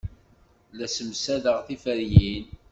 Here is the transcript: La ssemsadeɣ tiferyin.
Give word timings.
La 0.77 0.87
ssemsadeɣ 0.89 1.57
tiferyin. 1.67 2.45